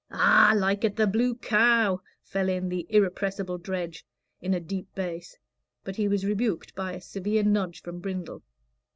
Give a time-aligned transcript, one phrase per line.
[0.09, 4.03] "Aw, like at the Blue Cow," fell in the irrepressible Dredge,
[4.41, 5.37] in a deep bass;
[5.83, 8.41] but he was rebuked by a severe nudge from Brindle.